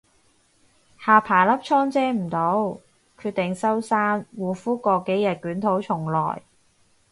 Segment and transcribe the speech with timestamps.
[0.99, 2.79] 下巴粒瘡遮唔到，
[3.19, 6.41] 決定收山護膚過幾日捲土重來